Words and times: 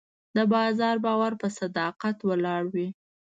د 0.35 0.37
بازار 0.53 0.95
باور 1.05 1.33
په 1.41 1.47
صداقت 1.59 2.17
ولاړ 2.29 2.63
وي. 2.73 2.87